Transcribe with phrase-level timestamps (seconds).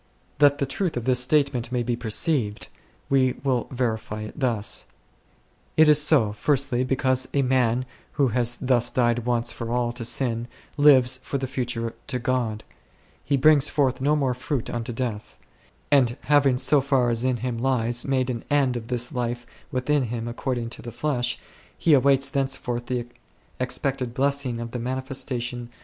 [0.39, 2.69] That the truth of this statement may be perceived,
[3.07, 4.87] we will verify it thus.
[5.77, 10.03] It is so, first, because a man who has thus died once for all to
[10.03, 12.63] sin lives for the future to God;
[13.23, 15.37] he brings forth no more fruit unto death;
[15.91, 19.45] and having so far as in him lies made an end 6 of this life
[19.71, 21.37] within him according to the flesh,
[21.77, 23.05] he awaits thenceforth the
[23.59, 25.69] expected blessing of the manifestation